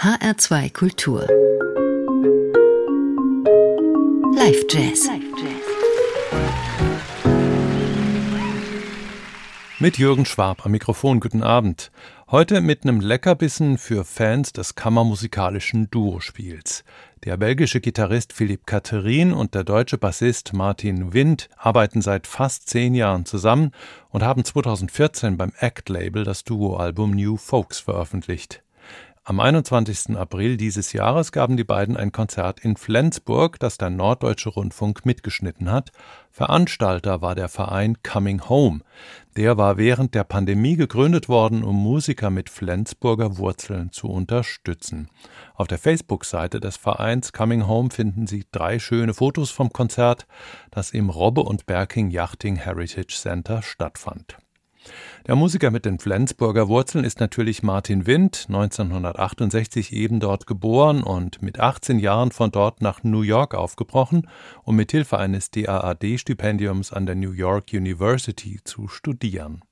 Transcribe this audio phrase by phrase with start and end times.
[0.00, 1.26] HR2 Kultur.
[4.32, 5.08] Live Jazz.
[9.80, 11.18] Mit Jürgen Schwab am Mikrofon.
[11.18, 11.90] Guten Abend.
[12.30, 16.84] Heute mit einem Leckerbissen für Fans des kammermusikalischen Duospiels.
[17.24, 22.94] Der belgische Gitarrist Philippe Catherine und der deutsche Bassist Martin Wind arbeiten seit fast zehn
[22.94, 23.72] Jahren zusammen
[24.10, 28.62] und haben 2014 beim Act-Label das Duo-Album New Folks veröffentlicht.
[29.28, 30.16] Am 21.
[30.16, 35.70] April dieses Jahres gaben die beiden ein Konzert in Flensburg, das der Norddeutsche Rundfunk mitgeschnitten
[35.70, 35.92] hat.
[36.30, 38.80] Veranstalter war der Verein Coming Home.
[39.36, 45.10] Der war während der Pandemie gegründet worden, um Musiker mit Flensburger Wurzeln zu unterstützen.
[45.52, 50.26] Auf der Facebook-Seite des Vereins Coming Home finden Sie drei schöne Fotos vom Konzert,
[50.70, 54.38] das im Robbe und Berking Yachting Heritage Center stattfand.
[55.26, 61.42] Der Musiker mit den Flensburger Wurzeln ist natürlich Martin Wind, 1968 eben dort geboren und
[61.42, 64.28] mit 18 Jahren von dort nach New York aufgebrochen,
[64.64, 69.62] um mit Hilfe eines DAAD-Stipendiums an der New York University zu studieren.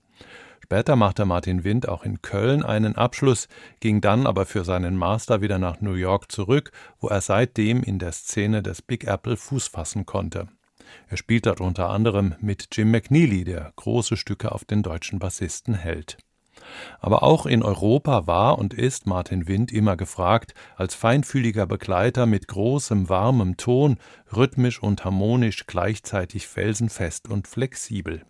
[0.66, 3.47] Später machte Martin Wind auch in Köln einen Abschluss,
[3.78, 8.00] ging dann aber für seinen Master wieder nach New York zurück, wo er seitdem in
[8.00, 10.48] der Szene des Big Apple Fuß fassen konnte.
[11.08, 15.75] Er spielt dort unter anderem mit Jim McNeely, der große Stücke auf den deutschen Bassisten
[15.75, 16.19] hält.
[17.00, 22.48] Aber auch in Europa war und ist Martin Wind immer gefragt, als feinfühliger Begleiter mit
[22.48, 23.98] großem, warmem Ton,
[24.34, 28.22] rhythmisch und harmonisch gleichzeitig felsenfest und flexibel.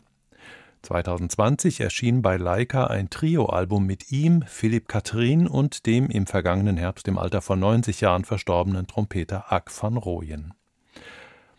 [0.82, 7.08] 2020 erschien bei Leica ein Trio-Album mit ihm, Philipp Katrin und dem im vergangenen Herbst
[7.08, 10.54] im Alter von 90 Jahren verstorbenen Trompeter Ack van Rooyen.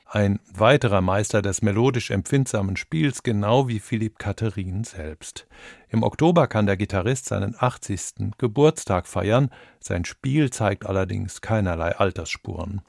[0.10, 5.48] Ein weiterer Meister des melodisch empfindsamen Spiels, genau wie Philipp Katharin selbst.
[5.90, 8.32] Im Oktober kann der Gitarrist seinen 80.
[8.38, 9.50] Geburtstag feiern,
[9.82, 12.84] sein Spiel zeigt allerdings keinerlei Altersspuren.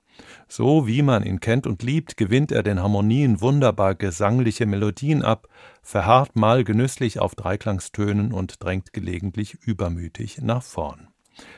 [0.46, 5.48] So wie man ihn kennt und liebt, gewinnt er den Harmonien wunderbar gesangliche Melodien ab,
[5.82, 11.08] verharrt mal genüsslich auf Dreiklangstönen und drängt gelegentlich übermütig nach vorn.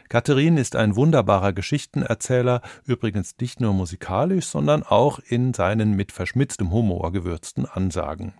[0.09, 6.71] Katharin ist ein wunderbarer Geschichtenerzähler, übrigens nicht nur musikalisch, sondern auch in seinen mit verschmitztem
[6.71, 8.35] Humor gewürzten Ansagen.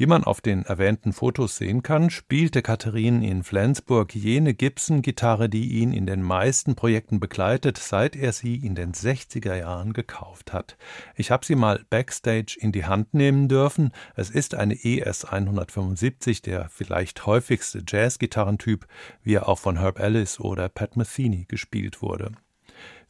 [0.00, 5.72] Wie man auf den erwähnten Fotos sehen kann, spielte Katharin in Flensburg jene Gibson-Gitarre, die
[5.72, 10.78] ihn in den meisten Projekten begleitet, seit er sie in den 60er Jahren gekauft hat.
[11.16, 13.92] Ich habe sie mal backstage in die Hand nehmen dürfen.
[14.16, 18.86] Es ist eine ES 175, der vielleicht häufigste Jazz-Gitarrentyp,
[19.22, 22.32] wie er auch von Herb Ellis oder Pat Metheny gespielt wurde.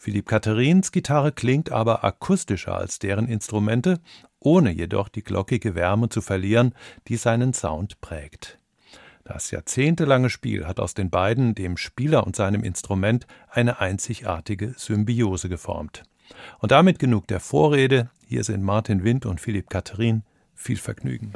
[0.03, 4.01] Philipp Katharins Gitarre klingt aber akustischer als deren Instrumente,
[4.41, 6.75] ohne jedoch die glockige Wärme zu verlieren,
[7.09, 8.59] die seinen Sound prägt.
[9.25, 15.49] Das jahrzehntelange Spiel hat aus den beiden, dem Spieler und seinem Instrument, eine einzigartige Symbiose
[15.49, 16.03] geformt.
[16.59, 18.11] Und damit genug der Vorrede.
[18.27, 20.23] Hier sind Martin Wind und Philipp Katharin.
[20.55, 21.33] Viel Vergnügen.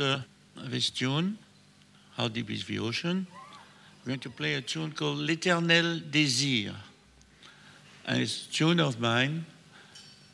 [0.00, 0.24] After
[0.68, 1.36] this tune,
[2.16, 3.26] How Deep is the Ocean,
[4.00, 6.74] we're going to play a tune called L'Éternel Désir.
[8.06, 9.44] And it's a tune of mine,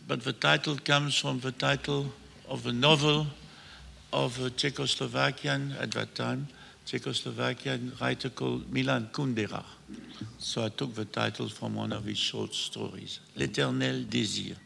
[0.07, 2.07] but the title comes from the title
[2.49, 3.27] of a novel
[4.13, 6.47] of a Czechoslovakian, at that time,
[6.87, 9.65] Czechoslovakian writer called Milan Kundera.
[10.39, 14.57] So I took the title from one of his short stories, L'Éternel Désir.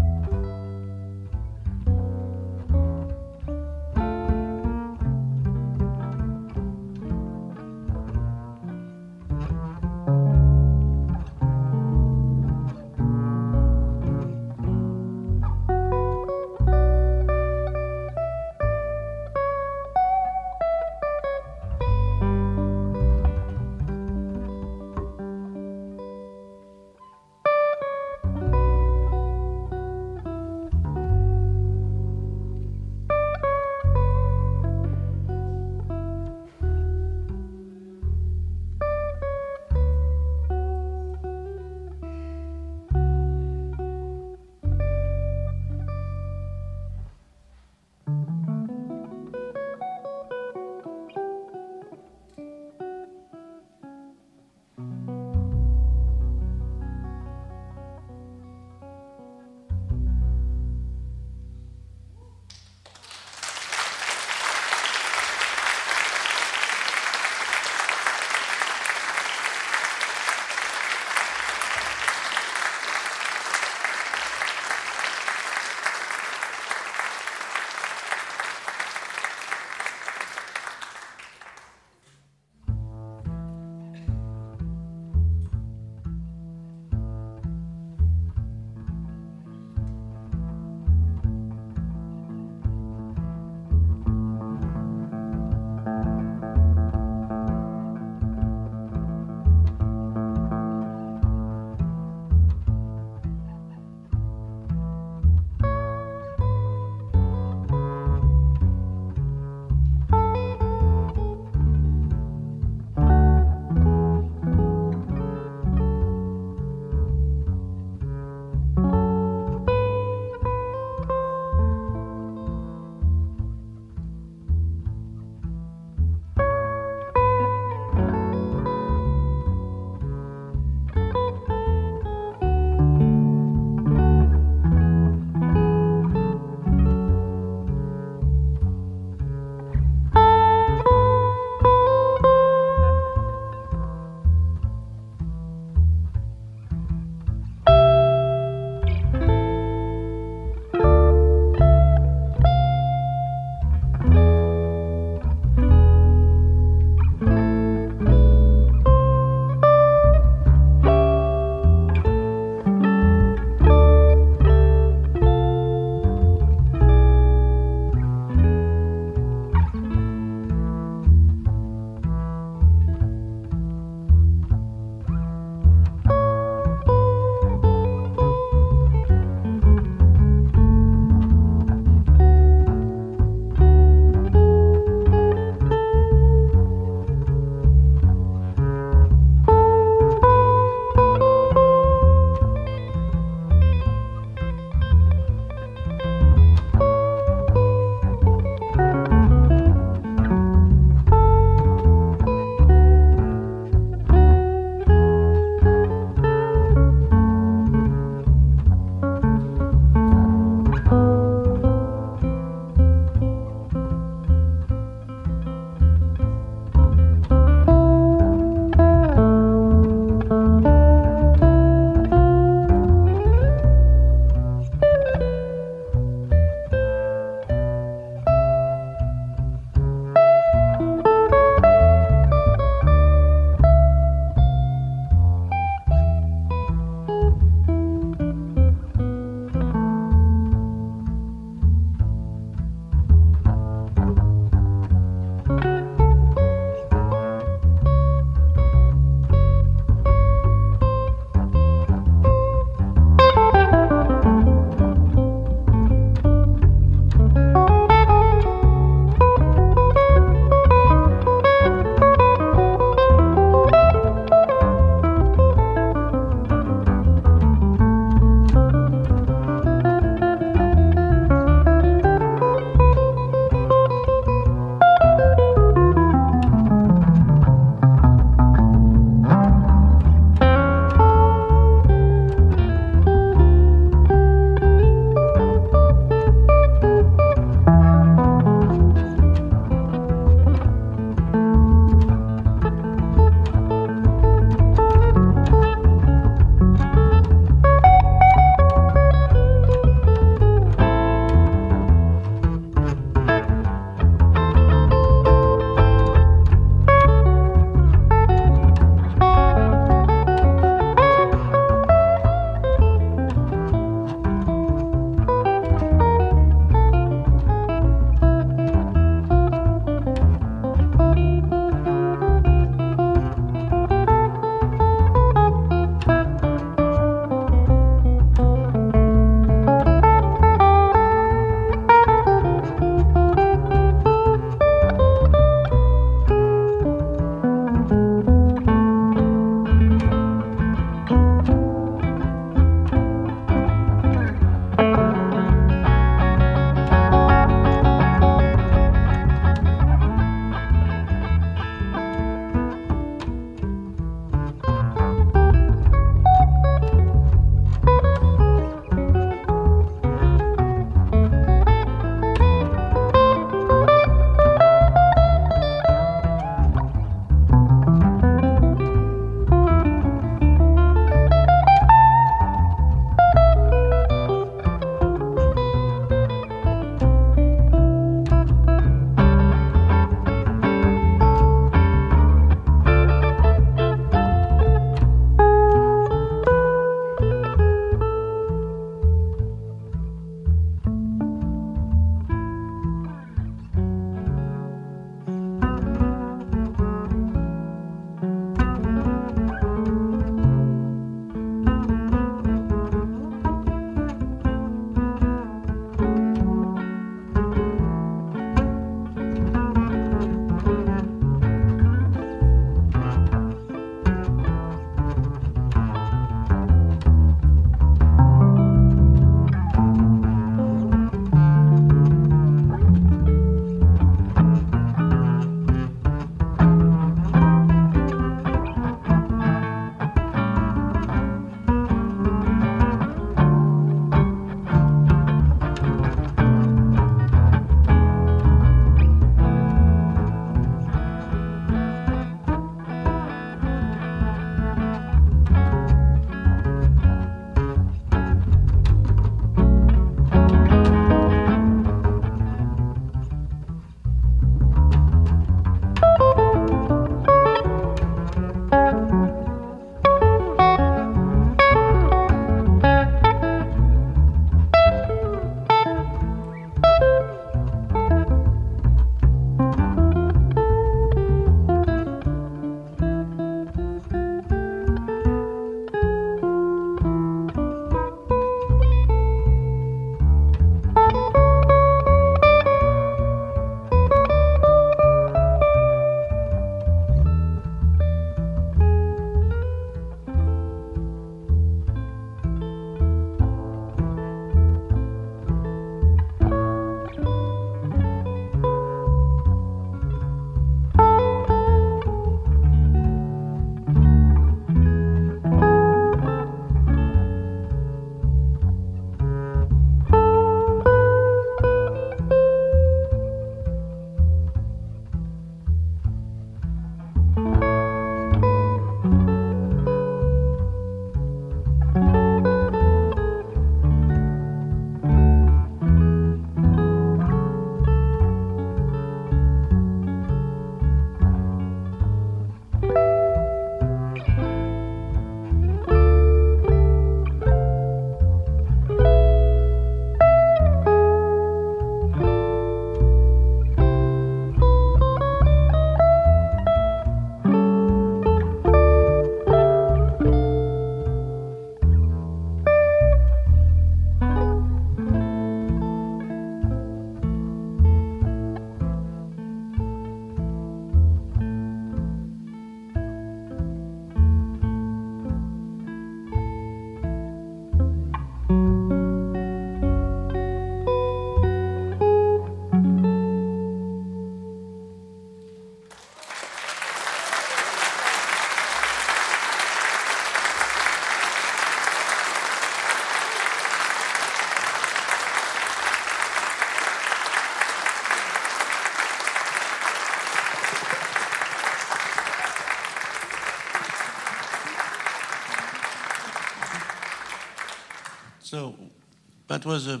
[599.54, 600.00] That was a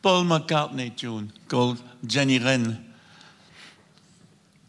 [0.00, 2.84] Paul McCartney tune called Jenny Wren.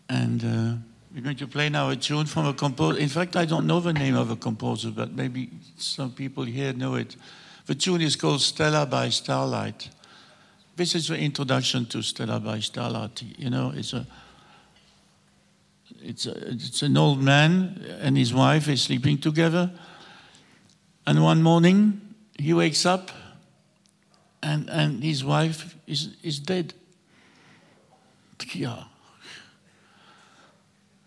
[0.09, 0.73] And uh,
[1.13, 2.97] we're going to play now a tune from a composer.
[2.97, 6.73] In fact, I don't know the name of a composer, but maybe some people here
[6.73, 7.15] know it.
[7.67, 9.91] The tune is called Stella by Starlight.
[10.75, 13.21] This is the introduction to Stella by Starlight.
[13.37, 14.07] You know, it's a
[16.01, 19.69] it's, a, it's an old man and his wife is sleeping together.
[21.05, 22.01] And one morning,
[22.39, 23.11] he wakes up
[24.41, 26.73] and, and his wife is, is dead.
[28.53, 28.83] Yeah.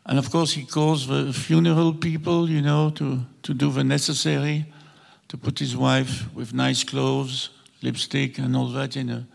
[0.04, 4.66] And of course, he calls the funeral people, you know, to, to do the necessary,
[5.28, 7.50] to put his wife with nice clothes,
[7.82, 9.26] lipstick, and all that in a,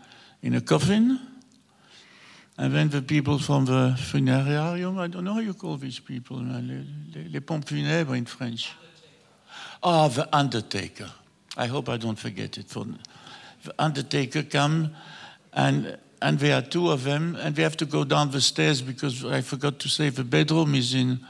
[0.42, 1.18] in a coffin.
[2.58, 6.38] And then the people from the funerarium, I don't know how you call these people,
[6.38, 6.84] les,
[7.14, 8.74] les, les pompes funèbres in French.
[9.82, 11.08] Ah, oh, the undertaker.
[11.56, 12.68] I hope I don't forget it.
[12.68, 12.84] For
[13.78, 14.94] undertaker come,
[15.52, 18.82] and and there are two of them, and we have to go down the stairs
[18.82, 21.20] because I forgot to say the bedroom is in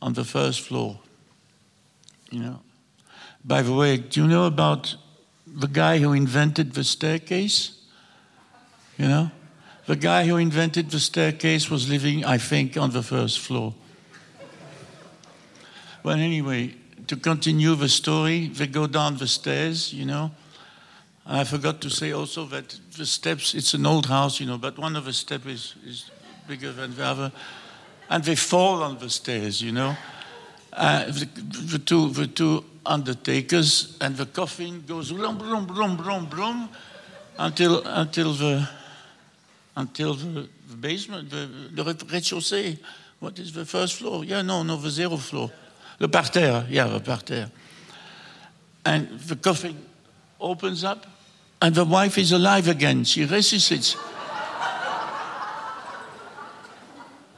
[0.00, 1.00] on the first floor.
[2.30, 2.60] You know.
[3.44, 4.96] By the way, do you know about
[5.46, 7.78] the guy who invented the staircase?
[8.96, 9.30] You know?
[9.86, 13.74] The guy who invented the staircase was living, I think, on the first floor.
[16.02, 16.74] well, anyway,
[17.06, 20.30] to continue the story, they go down the stairs, you know.
[21.30, 24.78] I forgot to say also that the steps, it's an old house, you know, but
[24.78, 26.10] one of the steps is, is
[26.46, 27.32] bigger than the other.
[28.08, 29.94] And they fall on the stairs, you know.
[30.72, 31.28] Uh, the,
[31.72, 36.70] the, two, the two undertakers, and the coffin goes brum, brum, brum, brum, brum,
[37.38, 38.66] until, until, the,
[39.76, 42.78] until the, the basement, the, the rez-de-chaussée.
[43.20, 44.24] What is the first floor?
[44.24, 45.50] Yeah, no, no, the zero floor.
[45.98, 47.50] The parterre, yeah, the parterre.
[48.86, 49.76] And the coffin
[50.40, 51.06] opens up,
[51.60, 53.04] and the wife is alive again.
[53.04, 53.96] She resuscitates.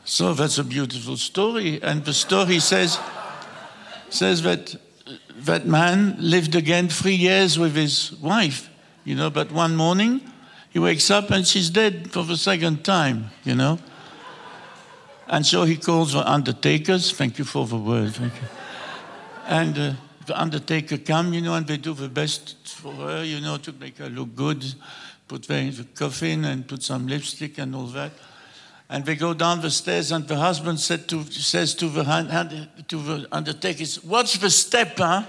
[0.04, 1.82] so that's a beautiful story.
[1.82, 2.98] And the story says,
[4.10, 4.76] says that
[5.36, 8.68] that man lived again three years with his wife,
[9.04, 10.20] you know, but one morning
[10.68, 13.78] he wakes up and she's dead for the second time, you know.
[15.26, 17.12] And so he calls the undertakers.
[17.12, 18.14] Thank you for the word.
[18.14, 18.48] Thank you.
[19.46, 19.92] And uh,
[20.30, 23.72] the undertaker come, you know, and they do the best for her, you know, to
[23.72, 24.64] make her look good,
[25.26, 28.12] put her in the coffin and put some lipstick and all that.
[28.88, 32.96] And they go down the stairs, and the husband said to, says to the, to
[32.96, 35.24] the undertaker, What's the step, huh?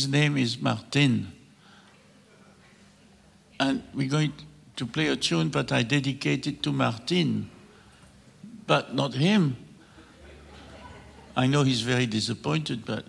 [0.00, 1.30] His name is Martin.
[3.58, 4.32] And we're going
[4.76, 7.50] to play a tune, but I dedicated to Martin,
[8.66, 9.58] but not him.
[11.36, 13.04] I know he's very disappointed, but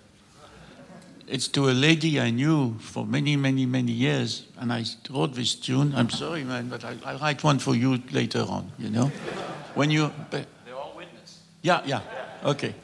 [1.28, 5.56] it's to a lady I knew for many, many, many years, and I wrote this
[5.56, 5.94] tune.
[5.96, 8.70] I'm sorry, man, but I, will write one for you later on.
[8.78, 9.06] You know,
[9.76, 10.12] when you.
[10.30, 11.40] They're all witness.
[11.62, 12.02] Yeah, yeah,
[12.44, 12.76] okay.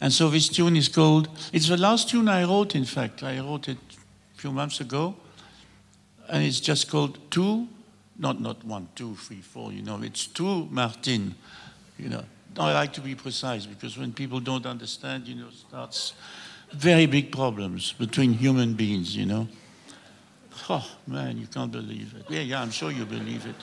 [0.00, 1.28] And so this tune is called.
[1.52, 2.74] It's the last tune I wrote.
[2.74, 3.78] In fact, I wrote it
[4.36, 5.16] a few months ago,
[6.28, 7.66] and it's just called Two,
[8.18, 9.72] not not one, two, three, four.
[9.72, 11.34] You know, it's Two Martin.
[11.98, 12.24] You know,
[12.56, 16.14] I like to be precise because when people don't understand, you know, starts
[16.72, 19.48] very big problems between human beings, you know.
[20.68, 22.26] Oh, man, you can't believe it.
[22.28, 23.56] Yeah, yeah, I'm sure you believe it.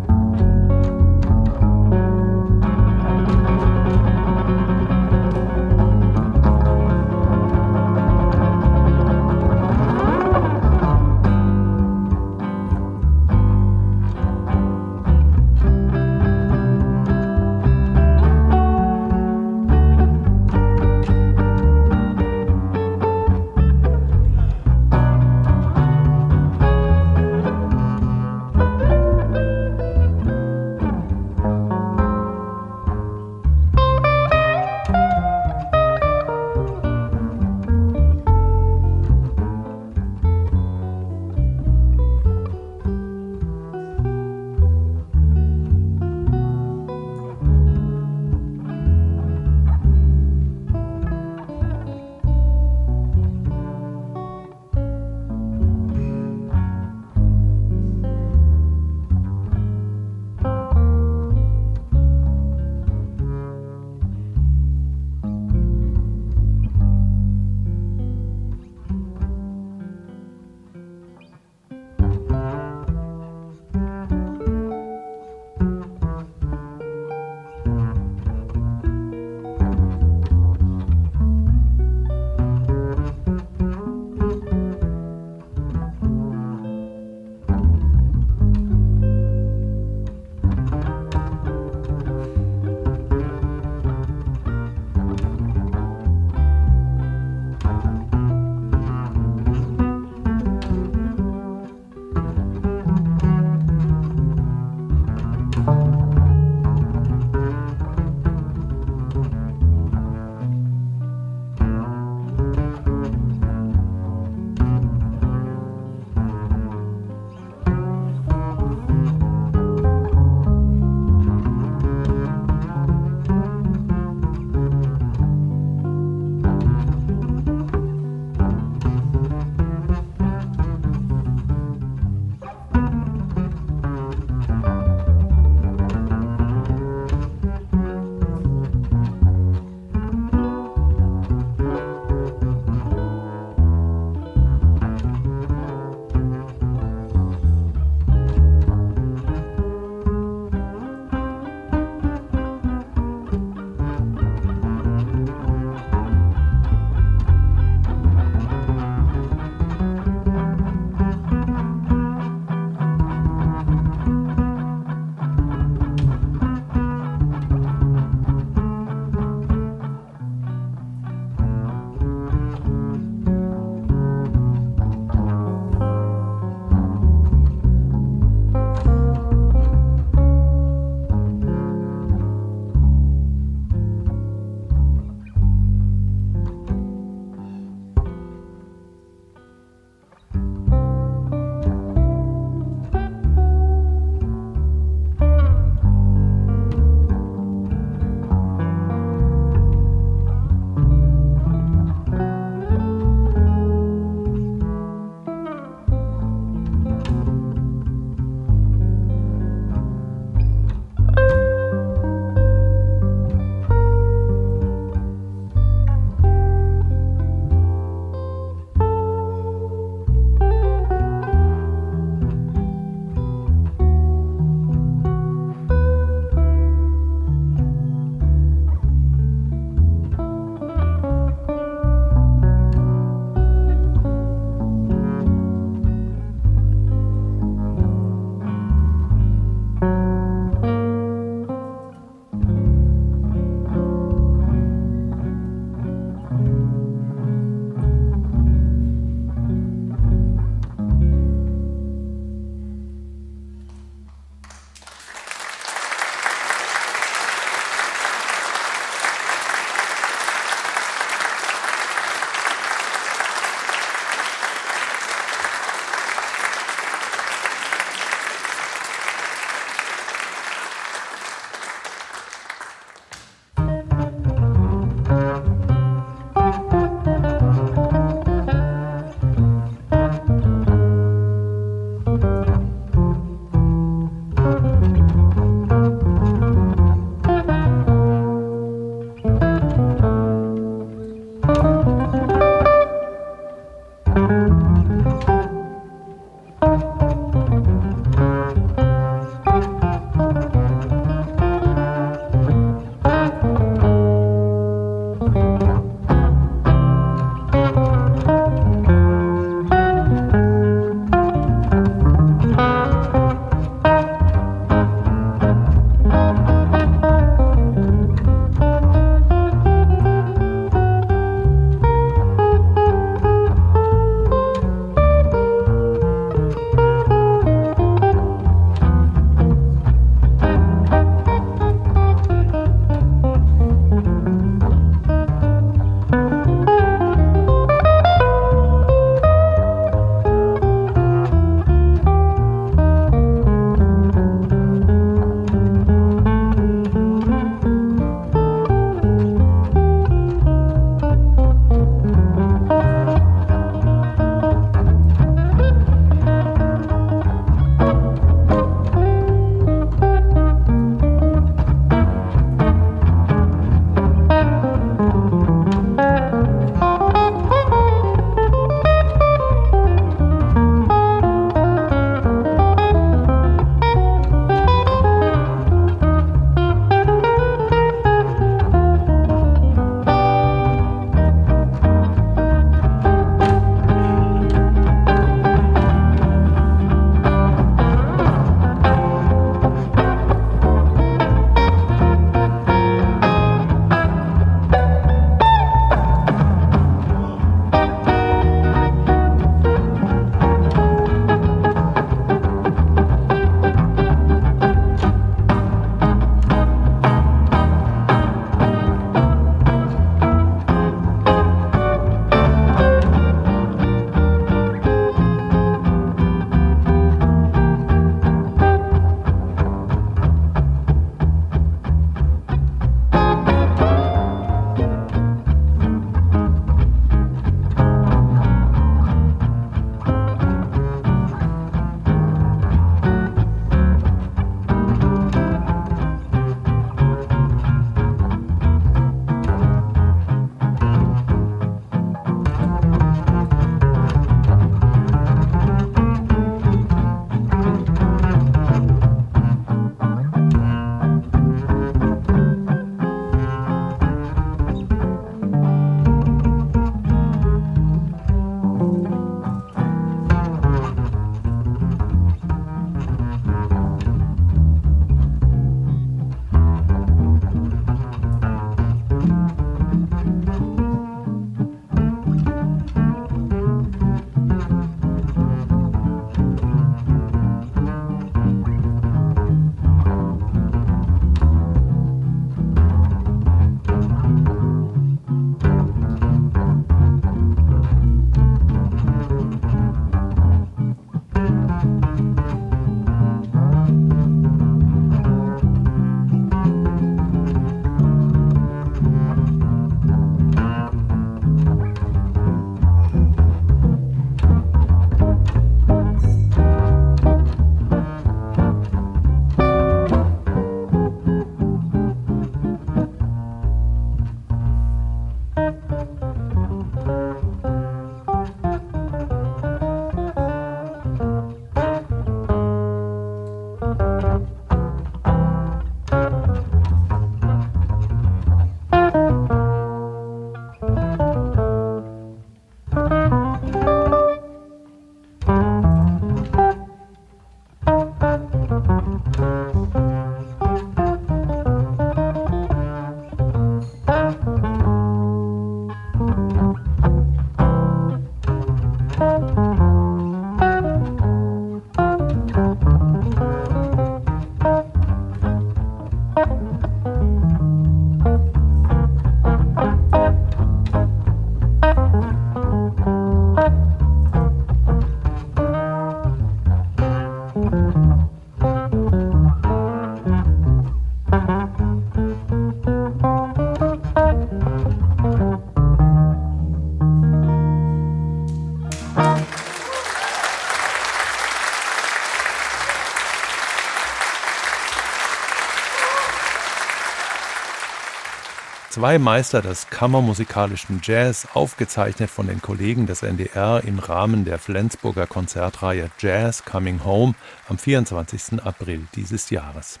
[589.04, 595.26] Zwei Meister des kammermusikalischen Jazz, aufgezeichnet von den Kollegen des NDR im Rahmen der Flensburger
[595.26, 597.34] Konzertreihe Jazz Coming Home
[597.68, 598.64] am 24.
[598.64, 600.00] April dieses Jahres.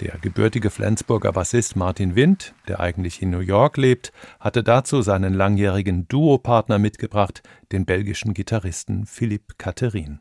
[0.00, 5.34] Der gebürtige Flensburger Bassist Martin Wind, der eigentlich in New York lebt, hatte dazu seinen
[5.34, 10.20] langjährigen Duopartner mitgebracht, den belgischen Gitarristen Philippe Catherine.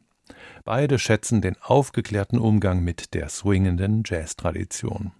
[0.66, 5.14] Beide schätzen den aufgeklärten Umgang mit der swingenden Jazz-Tradition.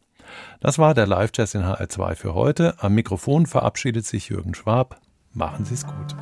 [0.60, 2.76] Das war der Live-Jazz in HR2 für heute.
[2.80, 5.00] Am Mikrofon verabschiedet sich Jürgen Schwab.
[5.34, 6.16] Machen Sie es gut.